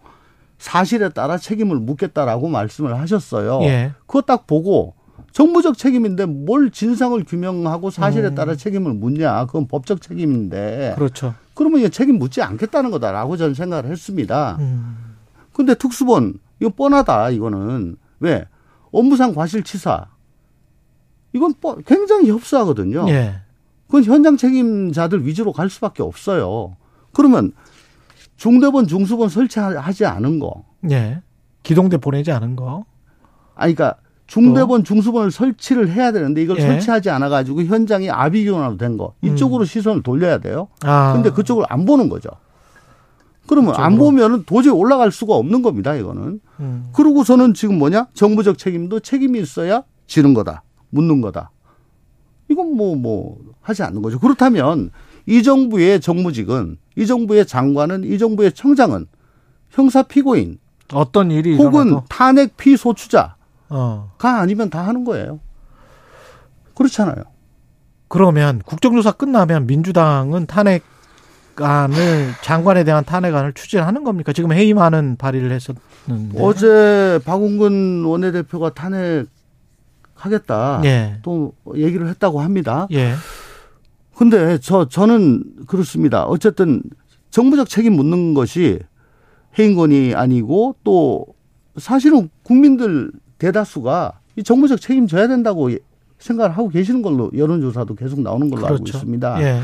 사실에 0.66 1.08
따라 1.08 1.38
책임을 1.38 1.80
묻겠다라고 1.80 2.46
말씀을 2.48 2.96
하셨어요. 3.00 3.62
예. 3.62 3.92
그거 4.06 4.20
딱 4.22 4.46
보고 4.46 4.94
정부적 5.32 5.76
책임인데 5.76 6.26
뭘 6.26 6.70
진상을 6.70 7.22
규명하고 7.24 7.90
사실에 7.90 8.28
음. 8.28 8.34
따라 8.36 8.54
책임을 8.54 8.92
묻냐? 8.94 9.46
그건 9.46 9.66
법적 9.66 10.00
책임인데. 10.00 10.92
그렇죠. 10.94 11.34
그러면 11.54 11.80
이거 11.80 11.88
책임 11.88 12.16
묻지 12.20 12.42
않겠다는 12.42 12.92
거다라고 12.92 13.36
저는 13.36 13.54
생각을 13.54 13.90
했습니다. 13.90 14.56
음. 14.60 15.16
근데 15.52 15.74
특수본 15.74 16.38
이거 16.60 16.70
뻔하다 16.70 17.30
이거는 17.30 17.96
왜 18.20 18.44
업무상 18.92 19.34
과실치사 19.34 20.06
이건 21.32 21.54
뻔- 21.60 21.82
굉장히 21.84 22.30
협소하거든요. 22.30 23.06
예. 23.08 23.34
그건 23.86 24.04
현장 24.04 24.36
책임자들 24.36 25.26
위주로 25.26 25.52
갈 25.52 25.68
수밖에 25.68 26.04
없어요. 26.04 26.76
그러면 27.12 27.50
중대본 28.46 28.88
중수본 28.88 29.28
설치하지 29.28 30.04
않은 30.04 30.40
거, 30.40 30.64
예. 30.90 31.22
기동대 31.62 31.96
보내지 31.98 32.32
않은 32.32 32.56
거. 32.56 32.84
아니 33.54 33.72
그러니까 33.72 34.00
중대본 34.26 34.82
중수본을 34.82 35.30
설치를 35.30 35.88
해야 35.92 36.10
되는데 36.10 36.42
이걸 36.42 36.56
예. 36.58 36.62
설치하지 36.62 37.08
않아 37.10 37.28
가지고 37.28 37.62
현장이 37.62 38.10
아비규환으로 38.10 38.78
된 38.78 38.96
거 38.96 39.14
이쪽으로 39.22 39.64
시선을 39.64 40.02
돌려야 40.02 40.38
돼요. 40.38 40.66
아. 40.82 41.12
근데 41.12 41.30
그쪽을 41.30 41.64
안 41.68 41.84
보는 41.84 42.08
거죠. 42.08 42.30
그러면 43.46 43.76
안 43.76 43.92
그쪽으로. 43.92 44.10
보면은 44.10 44.42
도저히 44.44 44.72
올라갈 44.74 45.12
수가 45.12 45.34
없는 45.36 45.62
겁니다. 45.62 45.94
이거는. 45.94 46.40
음. 46.58 46.86
그러고서는 46.92 47.54
지금 47.54 47.78
뭐냐? 47.78 48.08
정부적 48.14 48.58
책임도 48.58 48.98
책임이 49.00 49.38
있어야 49.40 49.84
지는 50.08 50.34
거다. 50.34 50.64
묻는 50.90 51.20
거다. 51.20 51.52
이건 52.50 52.76
뭐, 52.76 52.96
뭐, 52.96 53.38
하지 53.60 53.84
않는 53.84 54.02
거죠. 54.02 54.18
그렇다면 54.18 54.90
이 55.26 55.44
정부의 55.44 56.00
정무직은, 56.00 56.78
이 56.96 57.06
정부의 57.06 57.46
장관은, 57.46 58.04
이 58.04 58.18
정부의 58.18 58.52
청장은 58.52 59.06
형사 59.70 60.02
피고인 60.02 60.58
어떤 60.92 61.30
일이 61.30 61.56
혹은 61.56 61.86
일어나도 61.86 62.06
탄핵 62.08 62.56
피소추자가 62.56 63.36
어. 63.70 64.12
아니면 64.18 64.68
다 64.70 64.86
하는 64.86 65.04
거예요. 65.04 65.40
그렇잖아요. 66.74 67.24
그러면 68.08 68.60
국정조사 68.66 69.12
끝나면 69.12 69.66
민주당은 69.66 70.46
탄핵안을 70.46 72.34
장관에 72.42 72.84
대한 72.84 73.04
탄핵안을 73.04 73.54
추진하는 73.54 74.04
겁니까? 74.04 74.34
지금 74.34 74.52
해임하는 74.52 75.16
발의를 75.16 75.50
했었는데. 75.50 76.38
어제 76.38 77.18
박웅근 77.24 78.04
원내대표가 78.04 78.74
탄핵 78.74 79.26
하겠다. 80.14 80.82
예. 80.84 81.18
또 81.22 81.54
얘기를 81.74 82.06
했다고 82.08 82.42
합니다. 82.42 82.86
예. 82.92 83.14
근데 84.16 84.58
저 84.58 84.88
저는 84.88 85.42
그렇습니다. 85.66 86.24
어쨌든 86.24 86.82
정부적 87.30 87.68
책임 87.68 87.94
묻는 87.94 88.34
것이 88.34 88.78
해임권이 89.58 90.14
아니고 90.14 90.76
또 90.84 91.26
사실은 91.76 92.28
국민들 92.42 93.10
대다수가 93.38 94.12
이 94.36 94.42
정부적 94.42 94.80
책임 94.80 95.06
져야 95.06 95.28
된다고 95.28 95.72
예- 95.72 95.78
생각을 96.18 96.56
하고 96.56 96.68
계시는 96.68 97.02
걸로 97.02 97.30
여론조사도 97.36 97.94
계속 97.96 98.20
나오는 98.20 98.48
걸로 98.48 98.66
알고 98.66 98.84
그렇죠. 98.84 98.98
있습니다. 98.98 99.42
예. 99.42 99.60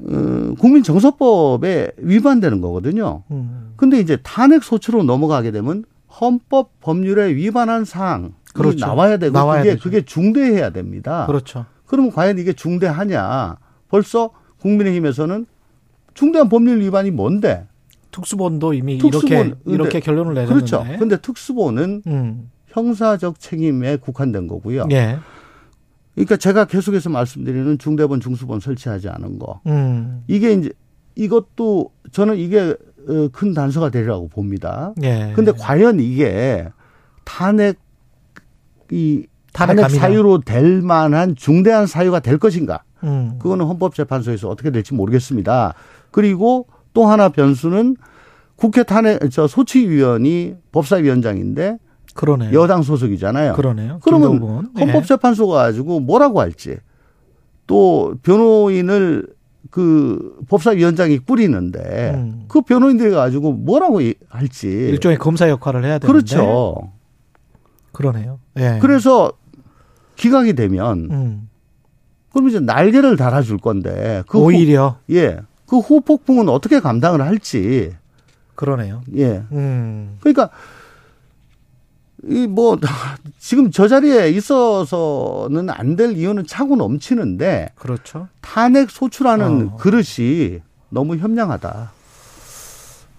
어, 0.00 0.54
국민 0.58 0.82
정서법에 0.82 1.92
위반되는 1.98 2.60
거거든요. 2.60 3.22
음. 3.30 3.74
근데 3.76 4.00
이제 4.00 4.18
탄핵 4.22 4.64
소추로 4.64 5.04
넘어가게 5.04 5.52
되면 5.52 5.84
헌법 6.20 6.80
법률에 6.80 7.34
위반한 7.34 7.84
사항이 7.84 8.30
그렇죠. 8.54 8.84
나와야 8.86 9.16
되고 9.18 9.32
나와야 9.32 9.62
그게 9.62 9.70
되죠. 9.74 9.82
그게 9.82 10.04
중대해야 10.04 10.70
됩니다. 10.70 11.26
그렇죠. 11.26 11.66
그러면 11.86 12.12
과연 12.12 12.38
이게 12.38 12.52
중대하냐? 12.52 13.56
벌써 13.88 14.30
국민의힘에서는 14.60 15.46
중대한 16.14 16.48
법률 16.48 16.80
위반이 16.80 17.10
뭔데? 17.10 17.66
특수본도 18.10 18.74
이미 18.74 18.98
특수본, 18.98 19.28
이렇게 19.28 19.54
이렇게 19.66 20.00
결론을 20.00 20.34
내렸는데. 20.34 20.54
그렇죠. 20.54 20.98
근데 20.98 21.16
특수본은 21.16 22.02
음. 22.06 22.50
형사적 22.68 23.40
책임에 23.40 23.96
국한된 23.96 24.46
거고요. 24.46 24.86
예. 24.92 25.18
그러니까 26.14 26.36
제가 26.36 26.66
계속해서 26.66 27.10
말씀드리는 27.10 27.78
중대본, 27.78 28.20
중수본 28.20 28.60
설치하지 28.60 29.08
않은 29.08 29.38
거. 29.38 29.60
음. 29.66 30.22
이게 30.28 30.52
이제 30.52 30.70
이것도 31.16 31.90
저는 32.12 32.36
이게 32.36 32.76
어, 33.08 33.28
큰 33.32 33.52
단서가 33.52 33.90
되리라고 33.90 34.28
봅니다. 34.28 34.94
예. 35.02 35.32
근데 35.34 35.52
과연 35.52 36.00
이게 36.00 36.68
탄핵 37.24 37.78
이 38.90 39.26
탄핵. 39.54 39.88
사유로 39.90 40.40
될 40.40 40.82
만한 40.82 41.34
중대한 41.36 41.86
사유가 41.86 42.20
될 42.20 42.38
것인가? 42.38 42.82
음. 43.04 43.36
그거는 43.38 43.64
헌법재판소에서 43.66 44.48
어떻게 44.48 44.70
될지 44.70 44.94
모르겠습니다. 44.94 45.74
그리고 46.10 46.66
또 46.92 47.06
하나 47.06 47.28
변수는 47.28 47.96
국회 48.56 48.82
탄핵 48.82 49.30
저 49.30 49.46
소치위원이 49.46 50.54
법사위원장인데 50.72 51.78
그러네요. 52.14 52.58
여당 52.60 52.82
소속이잖아요. 52.82 53.54
그러네요. 53.54 53.98
그러면 54.02 54.30
김동건. 54.32 54.70
예. 54.78 54.84
헌법재판소가 54.84 55.54
가지고 55.56 56.00
뭐라고 56.00 56.40
할지 56.40 56.76
또 57.66 58.14
변호인을 58.22 59.26
그 59.70 60.36
법사위원장이 60.48 61.18
꾸리는데 61.18 62.12
음. 62.14 62.44
그 62.48 62.60
변호인들이 62.62 63.10
가지고 63.12 63.52
뭐라고 63.52 64.00
이- 64.00 64.14
할지 64.28 64.68
일종의 64.68 65.18
검사 65.18 65.48
역할을 65.48 65.84
해야 65.84 65.98
되는데. 65.98 66.06
그렇죠. 66.06 66.92
그러네요. 67.92 68.38
예. 68.58 68.78
그래서 68.80 69.32
기각이 70.16 70.54
되면 70.54 71.08
음. 71.10 71.48
그럼 72.32 72.48
이제 72.48 72.60
날개를 72.60 73.16
달아줄 73.16 73.58
건데 73.58 74.22
그 74.28 74.38
후- 74.38 74.44
오히려 74.46 74.96
예. 75.10 75.38
그 75.66 75.78
후폭풍은 75.78 76.48
어떻게 76.48 76.80
감당을 76.80 77.20
할지. 77.22 77.92
그러네요. 78.54 79.02
예. 79.16 79.42
음. 79.52 80.16
그러니까 80.20 80.50
이 82.26 82.46
뭐 82.46 82.78
지금 83.38 83.70
저 83.70 83.86
자리에 83.88 84.30
있어서는 84.30 85.68
안 85.70 85.96
될 85.96 86.16
이유는 86.16 86.46
차고 86.46 86.76
넘치는데 86.76 87.70
그렇죠. 87.74 88.28
탄핵 88.40 88.90
소추라는 88.90 89.70
어. 89.74 89.76
그릇이 89.76 90.60
너무 90.90 91.16
현명하다. 91.16 91.92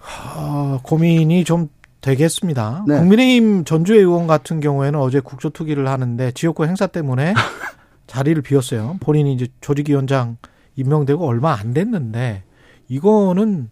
아, 0.08 0.78
고민이 0.82 1.44
좀 1.44 1.68
되겠습니다. 2.06 2.84
네. 2.86 2.98
국민의힘 2.98 3.64
전주의 3.64 4.00
의원 4.00 4.26
같은 4.26 4.60
경우에는 4.60 4.98
어제 4.98 5.20
국조투기를 5.20 5.88
하는데 5.88 6.30
지역구 6.32 6.64
행사 6.66 6.86
때문에 6.86 7.34
자리를 8.06 8.40
비웠어요. 8.42 8.96
본인이 9.00 9.34
이제 9.34 9.48
조직위원장 9.60 10.36
임명되고 10.76 11.26
얼마 11.26 11.52
안 11.54 11.72
됐는데 11.74 12.44
이거는 12.88 13.70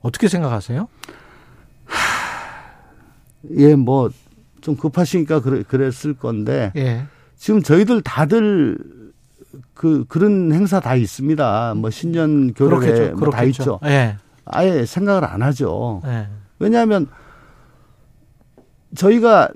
어떻게 0.00 0.28
생각하세요? 0.28 0.88
예, 3.56 3.74
뭐 3.74 4.10
좀 4.66 4.74
급하시니까 4.74 5.40
그랬을 5.40 6.14
건데 6.14 6.72
예. 6.74 7.04
지금 7.36 7.62
저희들 7.62 8.02
다들 8.02 8.76
그 9.74 10.04
그런 10.08 10.52
행사 10.52 10.80
다 10.80 10.96
있습니다. 10.96 11.74
뭐 11.76 11.88
신년 11.90 12.52
그렇겠죠. 12.52 13.14
뭐다 13.14 13.16
그렇겠죠. 13.16 13.62
있죠. 13.62 13.80
예. 13.84 14.16
아예 14.44 14.84
생각을 14.84 15.24
안 15.24 15.42
하죠. 15.42 16.02
예. 16.06 16.26
왜냐하면 16.58 17.06
저희가 18.96 19.50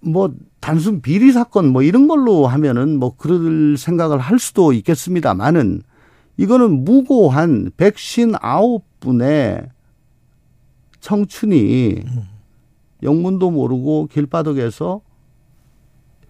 뭐 0.00 0.32
단순 0.60 1.02
비리 1.02 1.32
사건 1.32 1.68
뭐 1.68 1.82
이런 1.82 2.08
걸로 2.08 2.46
하면은 2.46 2.98
뭐 2.98 3.16
그럴 3.16 3.76
생각을 3.76 4.18
할 4.18 4.38
수도 4.38 4.72
있겠습니다만은 4.72 5.82
이거는 6.36 6.84
무고한 6.84 7.70
159분의 7.76 9.68
청춘이 11.00 12.02
영문도 13.02 13.50
모르고 13.50 14.06
길바닥에서 14.06 15.00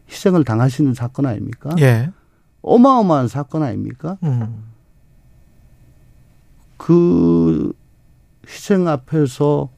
희생을 0.09 0.45
당하시는 0.45 0.95
사건 0.95 1.27
아닙니까? 1.27 1.71
예. 1.81 2.11
어마어마한 2.63 3.29
사건 3.29 3.63
아닙니까? 3.63 4.19
음. 4.23 4.65
그 6.77 7.73
희생 8.47 8.89
앞에서 8.89 9.71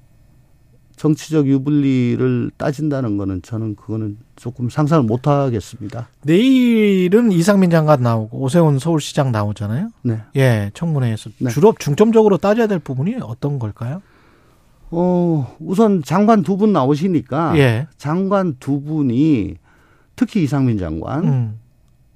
정치적 0.97 1.47
유불리를 1.47 2.51
따진다는 2.57 3.17
거는 3.17 3.43
저는 3.43 3.77
그거는 3.77 4.19
조금 4.37 4.69
상상을 4.71 5.05
못 5.05 5.27
하겠습니다. 5.27 6.09
내일은 6.23 7.33
이상민 7.33 7.71
장관 7.71 8.03
나오고 8.03 8.39
오세훈 8.39 8.79
서울시장 8.79 9.33
나오잖아요. 9.33 9.91
네. 10.03 10.21
예, 10.37 10.71
청문회에서 10.75 11.31
네. 11.39 11.51
주로 11.51 11.75
중점적으로 11.79 12.37
따져야 12.39 12.67
될 12.67 12.79
부분이 12.79 13.17
어떤 13.23 13.59
걸까요? 13.59 14.03
어, 14.91 15.57
우선 15.59 16.03
장관 16.03 16.43
두 16.43 16.57
분 16.57 16.73
나오시니까 16.73 17.57
예. 17.59 17.87
장관 17.97 18.57
두 18.61 18.83
분이 18.83 19.57
특히 20.17 20.43
이상민 20.45 20.79
장관 20.79 21.25
음. 21.25 21.59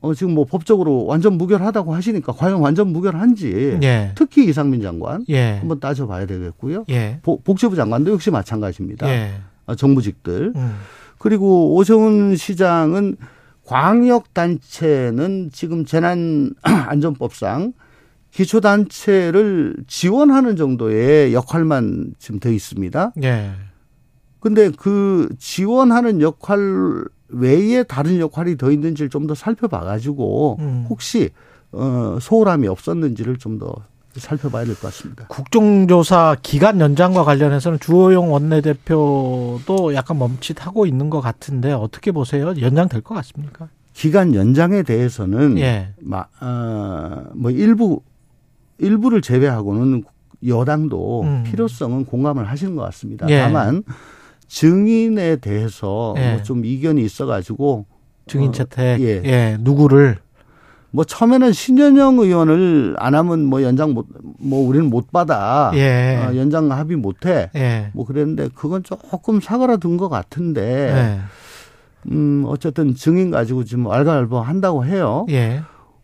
어, 0.07 0.15
지금 0.15 0.35
뭐 0.35 0.45
법적으로 0.45 1.05
완전 1.07 1.35
무결하다고 1.37 1.95
하시니까 1.95 2.33
과연 2.33 2.61
완전 2.61 2.89
무결한지 2.93 3.79
예. 3.83 4.13
특히 4.15 4.47
이상민 4.47 4.81
장관 4.83 5.25
예. 5.29 5.57
한번 5.59 5.81
따져봐야 5.81 6.27
되겠고요. 6.27 6.85
예. 6.91 7.19
보- 7.23 7.41
복지부 7.41 7.75
장관도 7.77 8.13
역시 8.13 8.31
마찬가지입니다. 8.31 9.09
예. 9.09 9.33
어, 9.67 9.75
정부직들 9.75 10.53
음. 10.55 10.75
그리고 11.19 11.75
오세훈 11.75 12.37
시장은 12.37 13.17
광역 13.65 14.33
단체는 14.33 15.51
지금 15.53 15.85
재난 15.85 16.53
안전법상 16.63 17.73
기초 18.31 18.61
단체를 18.61 19.75
지원하는 19.89 20.57
정도의 20.57 21.33
역할만 21.35 22.15
지금 22.19 22.39
돼 22.39 22.55
있습니다. 22.55 23.13
예. 23.25 23.51
근데 24.39 24.71
그 24.71 25.29
지원하는 25.39 26.21
역할 26.21 27.05
외에 27.29 27.83
다른 27.83 28.19
역할이 28.19 28.57
더 28.57 28.71
있는지를 28.71 29.11
좀 29.11 29.27
더 29.27 29.35
살펴봐 29.35 29.81
가지고 29.81 30.57
음. 30.61 30.87
혹시 30.89 31.31
어 31.73 32.19
소홀함이 32.21 32.69
없었는지를 32.69 33.39
좀 33.39 33.59
더 33.59 33.75
살펴봐야 34.17 34.65
될 34.65 34.75
것 34.77 34.83
같습니다. 34.83 35.27
국정조사 35.29 36.37
기간 36.43 36.81
연장과 36.81 37.23
관련해서는 37.25 37.79
주호영 37.81 38.33
원내대표도 38.33 39.95
약간 39.95 40.19
멈칫하고 40.19 40.87
있는 40.87 41.11
것 41.11 41.21
같은데 41.21 41.73
어떻게 41.73 42.13
보세요? 42.13 42.55
연장될 42.59 43.03
것 43.03 43.15
같습니까? 43.17 43.69
기간 43.93 44.35
연장에 44.35 44.83
대해서는 44.83 45.59
예. 45.59 45.89
마, 46.01 46.25
어, 46.41 47.25
뭐 47.35 47.51
일부 47.51 48.01
일부를 48.79 49.21
제외하고는 49.23 50.05
여당도 50.47 51.23
음. 51.23 51.43
필요성은 51.45 52.05
공감을 52.07 52.49
하시는 52.49 52.75
것 52.77 52.83
같습니다. 52.83 53.27
예. 53.29 53.41
다만 53.41 53.83
증인에 54.49 55.37
대해서 55.37 56.15
예. 56.19 56.35
뭐좀 56.35 56.65
이견이 56.65 57.03
있어가지고 57.03 57.87
증인 58.27 58.49
어, 58.49 58.53
채택. 58.53 59.01
예. 59.01 59.23
예. 59.25 59.57
누구를 59.61 60.19
뭐 60.93 61.05
처음에는 61.05 61.53
신현영 61.53 62.19
의원을 62.19 62.97
안 62.99 63.15
하면 63.15 63.45
뭐 63.45 63.63
연장 63.63 63.93
못 63.93 64.07
뭐 64.39 64.67
우리는 64.69 64.89
못 64.89 65.11
받아 65.13 65.71
예. 65.75 66.17
어, 66.23 66.37
연장 66.37 66.71
합의 66.71 66.97
못해 66.97 67.51
예. 67.57 67.91
뭐 67.95 68.05
그랬는데 68.07 68.49
그건 68.55 68.83
조금 68.83 69.41
사그라든 69.41 69.97
것 69.97 70.09
같은데 70.09 70.63
예. 70.93 71.21
음 72.13 72.45
어쨌든 72.47 72.95
증인 72.95 73.31
가지고 73.31 73.65
지금 73.65 73.91
알갈보 73.91 74.39
한다고 74.41 74.85
해요. 74.85 75.27
예. 75.31 75.63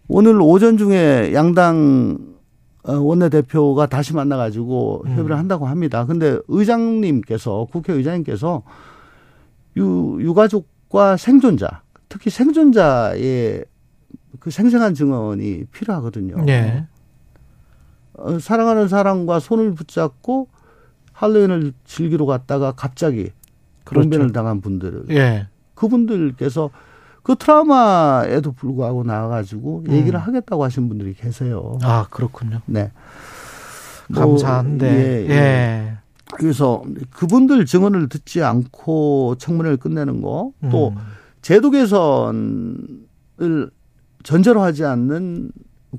오늘 0.08 0.40
오전 0.40 0.76
중에 0.76 1.32
양당 1.32 2.18
어, 2.18 2.31
원내대표가 2.84 3.86
다시 3.86 4.14
만나가지고 4.14 5.02
음. 5.06 5.10
협의를 5.16 5.38
한다고 5.38 5.66
합니다. 5.66 6.04
근데 6.04 6.38
의장님께서, 6.48 7.68
국회의장님께서 7.70 8.62
유, 9.76 10.18
유가족과 10.20 11.16
생존자, 11.16 11.82
특히 12.08 12.30
생존자의 12.30 13.64
그 14.40 14.50
생생한 14.50 14.94
증언이 14.94 15.66
필요하거든요. 15.66 16.44
예. 16.48 16.86
어, 18.14 18.38
사랑하는 18.38 18.88
사람과 18.88 19.38
손을 19.38 19.74
붙잡고 19.74 20.48
할로윈을 21.12 21.72
즐기러 21.84 22.26
갔다가 22.26 22.72
갑자기 22.72 23.30
그렇죠. 23.84 24.08
공변을 24.08 24.32
당한 24.32 24.60
분들을 24.60 25.06
예. 25.10 25.46
그분들께서 25.74 26.70
그 27.22 27.36
트라우마에도 27.36 28.52
불구하고 28.52 29.04
나와가지고 29.04 29.84
음. 29.88 29.92
얘기를 29.92 30.18
하겠다고 30.18 30.64
하신 30.64 30.88
분들이 30.88 31.14
계세요. 31.14 31.78
아, 31.82 32.06
그렇군요. 32.10 32.60
네. 32.66 32.90
뭐, 34.08 34.20
감사한데. 34.26 34.86
예, 34.86 35.26
예. 35.28 35.34
예. 35.34 35.92
그래서 36.34 36.82
그분들 37.10 37.66
증언을 37.66 38.08
듣지 38.08 38.42
않고 38.42 39.36
청문회를 39.38 39.76
끝내는 39.76 40.22
거, 40.22 40.52
또 40.70 40.88
음. 40.88 40.96
제도 41.42 41.70
개선을 41.70 43.70
전제로 44.22 44.62
하지 44.62 44.84
않는 44.84 45.50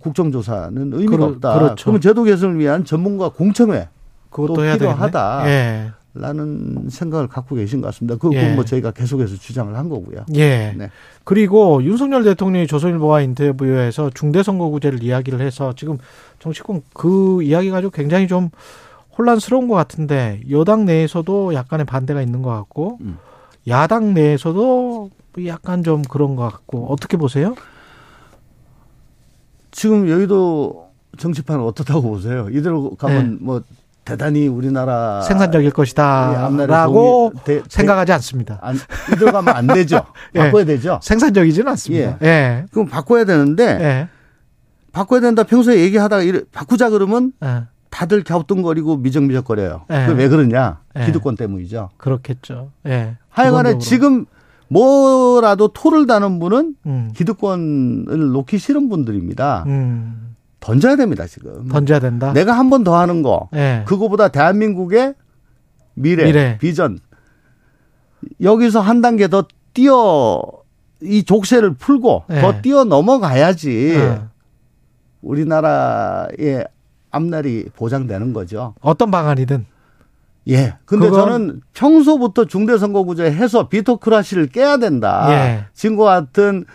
국정조사는 0.02 0.94
의미가 0.94 1.12
그러- 1.12 1.26
없다. 1.26 1.54
그렇죠. 1.54 1.84
그러면 1.86 2.02
제도 2.02 2.24
개선을 2.24 2.58
위한 2.60 2.84
전문가 2.84 3.30
공청회 3.30 3.90
그것도 4.32 4.56
필요하다. 4.56 5.44
예. 5.50 5.92
라는 6.16 6.90
생각을 6.90 7.28
갖고 7.28 7.56
계신 7.56 7.82
것 7.82 7.88
같습니다. 7.88 8.18
그 8.18 8.30
예. 8.34 8.54
뭐 8.54 8.64
저희가 8.64 8.92
계속해서 8.92 9.36
주장을 9.36 9.76
한 9.76 9.90
거고요. 9.90 10.26
예. 10.36 10.74
네. 10.78 10.92
그리고 11.24 11.84
윤석열 11.84 12.24
대통령이 12.24 12.68
조선일보와 12.68 13.22
인터뷰에서 13.22 14.12
중대선거구제를 14.12 15.02
이야기를 15.02 15.42
해서 15.42 15.74
지금 15.76 15.98
정치권 16.40 16.84
그 16.94 17.42
이야기 17.42 17.72
가지고 17.72 17.90
굉장히 17.90 18.28
좀 18.28 18.52
혼란스러운 19.18 19.68
것 19.68 19.74
같은데 19.76 20.42
여당 20.52 20.86
내에서도 20.86 21.56
약간의 21.56 21.86
반대가 21.88 22.22
있는 22.22 22.44
것 22.44 22.52
같고 22.52 23.00
음. 23.02 23.18
야당 23.68 24.14
내에서도 24.14 25.10
약간 25.48 25.84
좀 25.84 26.04
그런 26.04 26.36
것 26.36 26.44
같고 26.44 26.92
어떻게 26.92 27.18
보세요? 27.18 27.56
지금 29.72 30.08
여의도 30.08 30.92
정치판은 31.18 31.64
어떻다고 31.64 32.02
보세요? 32.02 32.50
이대로 32.52 32.92
가면 32.96 33.40
뭐 33.42 33.64
대단히 34.06 34.48
우리나라 34.48 35.20
네. 35.22 35.28
생산적일 35.28 35.68
예, 35.68 35.70
것이다라고 35.72 37.34
돼- 37.46 37.62
생각하지 37.70 38.12
않습니다. 38.14 38.60
안, 38.62 38.78
이대로 39.14 39.32
가면 39.32 39.56
안 39.56 39.68
되죠. 39.68 40.02
예. 40.36 40.40
바꿔야 40.40 40.66
되죠. 40.66 41.00
생산적이지는 41.02 41.68
않습니다. 41.70 42.18
예. 42.22 42.66
그럼 42.72 42.88
바꿔야 42.88 43.24
되는데 43.26 43.64
예. 43.66 44.08
바꿔야 44.92 45.22
된다 45.22 45.44
평소에 45.44 45.80
얘기하다가 45.80 46.22
이래, 46.24 46.42
바꾸자 46.52 46.90
그러면 46.90 47.32
예. 47.44 47.64
다들 47.90 48.24
갸우뚱거리고 48.24 48.98
미적미적거려요. 48.98 49.86
예. 49.90 50.06
그게 50.08 50.24
왜 50.24 50.28
그러냐? 50.28 50.80
예. 50.98 51.06
기득권 51.06 51.36
때문이죠. 51.36 51.90
그렇겠죠. 51.98 52.72
예. 52.88 53.16
하여간에. 53.30 53.78
지금 53.78 54.26
뭐라도 54.68 55.70
토를 55.70 56.08
다는 56.08 56.40
분은 56.40 56.76
음. 56.88 57.12
기득권을 57.16 58.32
놓기 58.34 58.58
싫은 58.58 58.90
분들입니다. 58.90 59.64
음. 59.68 60.33
던져야 60.64 60.96
됩니다, 60.96 61.26
지금. 61.28 61.68
던져야 61.68 62.00
된다. 62.00 62.32
내가 62.32 62.54
한 62.54 62.70
번 62.70 62.84
더 62.86 62.98
하는 62.98 63.22
거. 63.22 63.50
예. 63.54 63.84
그거보다 63.86 64.30
대한민국의 64.30 65.14
미래, 65.94 66.24
미래. 66.24 66.58
비전 66.58 67.00
여기서 68.42 68.80
한 68.80 69.02
단계 69.02 69.28
더 69.28 69.44
뛰어 69.74 70.42
이 71.02 71.24
족쇄를 71.24 71.74
풀고 71.74 72.24
네. 72.30 72.40
더 72.42 72.62
뛰어 72.62 72.86
넘어가야지 72.86 73.98
어. 74.00 74.30
우리나라의 75.22 76.66
앞날이 77.12 77.66
보장되는 77.76 78.34
거죠. 78.34 78.74
어떤 78.82 79.12
방안이든 79.12 79.66
예. 80.50 80.76
근데 80.86 81.10
그건- 81.10 81.30
저는 81.30 81.62
평소부터 81.74 82.46
중대선거구제 82.46 83.26
해서 83.32 83.68
비토크라시를 83.70 84.48
깨야 84.48 84.78
된다. 84.78 85.28
예. 85.30 85.66
지금과 85.74 86.06
같은 86.06 86.66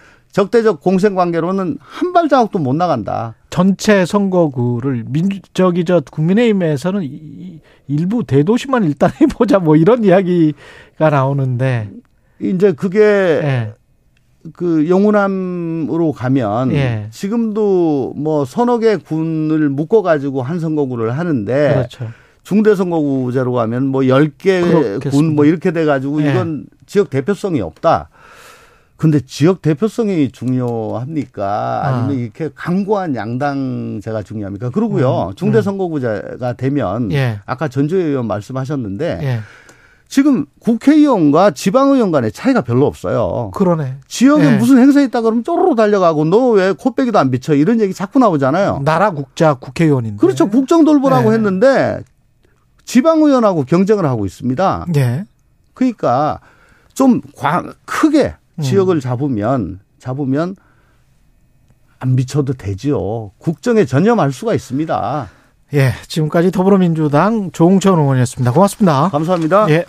적대적 0.42 0.81
공생 0.81 1.16
관계로는 1.16 1.79
한 1.81 2.12
발자국도 2.12 2.61
못 2.61 2.72
나간다. 2.77 3.35
전체 3.51 4.07
선거구를 4.07 5.05
민 5.09 5.29
저기 5.53 5.85
저 5.85 6.01
국민의힘에서는 6.09 7.03
이- 7.03 7.59
일부 7.88 8.22
대도시만 8.22 8.85
일단 8.85 9.11
해보자 9.20 9.59
뭐 9.59 9.74
이런 9.74 10.05
이야기가 10.05 11.11
나오는데 11.11 11.90
이제 12.40 12.70
그게 12.70 13.01
예. 13.01 13.72
그 14.53 14.88
영호남으로 14.88 16.12
가면 16.12 16.70
예. 16.72 17.09
지금도 17.11 18.12
뭐 18.16 18.44
서너 18.44 18.79
개 18.79 18.96
군을 18.96 19.68
묶어 19.70 20.03
가지고 20.03 20.42
한 20.42 20.61
선거구를 20.61 21.18
하는데 21.18 21.74
그렇죠. 21.74 22.11
중대 22.44 22.77
선거구제로 22.77 23.53
가면 23.55 23.88
뭐 23.88 24.03
10개 24.03 24.62
그렇겠습니다. 24.62 25.11
군뭐 25.11 25.46
이렇게 25.46 25.72
돼 25.72 25.85
가지고 25.85 26.22
예. 26.22 26.31
이건 26.31 26.66
지역 26.87 27.11
대표성이 27.11 27.61
없다. 27.61 28.09
근데 28.99 29.21
지역 29.21 29.63
대표성이 29.63 30.33
중요합니까? 30.33 31.83
아니면 31.87 32.11
아. 32.11 32.21
이렇게 32.21 32.51
강고한 32.53 33.15
양당제가 33.15 34.25
중요합니까? 34.25 34.71
그러고요. 34.71 35.29
음, 35.29 35.35
중대 35.37 35.59
음. 35.59 35.63
선거구제가 35.63 36.55
되면 36.55 37.13
예. 37.13 37.39
아까 37.47 37.69
전주혜 37.69 38.03
의원 38.03 38.27
말씀하셨는데 38.27 39.21
예. 39.23 39.39
지금 40.09 40.47
국회의원과 40.59 41.53
지방의원 41.53 42.11
간의 42.11 42.33
차이가 42.33 42.63
별로 42.63 42.87
없어요. 42.87 43.53
그러네. 43.55 43.99
지역에 44.09 44.43
네. 44.43 44.59
무슨 44.59 44.79
행사 44.79 45.01
있다 45.01 45.21
그러면 45.21 45.45
쪼르르 45.45 45.77
달려가고 45.77 46.25
너 46.25 46.49
왜 46.51 46.73
코빼기도 46.73 47.21
안 47.21 47.31
비쳐 47.31 47.55
이런 47.55 47.79
얘기 47.81 47.95
자꾸 47.95 48.19
나오잖아요. 48.19 48.81
나라 48.85 49.13
국자 49.13 49.55
국회의원인데. 49.55 50.17
그렇죠. 50.17 50.49
국정 50.49 50.85
돌보라고 50.85 51.31
네. 51.31 51.37
했는데 51.37 52.01
지방의원하고 52.85 53.63
경쟁을 53.63 54.07
하고 54.07 54.27
있습니다. 54.27 54.87
예. 54.97 55.25
그러니까 55.75 56.41
좀 56.95 57.21
광, 57.37 57.73
크게 57.85 58.35
음. 58.59 58.62
지역을 58.62 59.01
잡으면 59.01 59.81
잡으면 59.99 60.57
안 61.99 62.16
비춰도 62.16 62.55
되지요. 62.55 63.33
국정에 63.38 63.85
전념할 63.85 64.33
수가 64.33 64.55
있습니다. 64.55 65.29
예. 65.75 65.92
지금까지 66.07 66.51
더불어민주당 66.51 67.51
조홍천 67.51 67.99
의원이었습니다. 67.99 68.53
고맙습니다. 68.53 69.09
감사합니다. 69.11 69.68
예. 69.71 69.85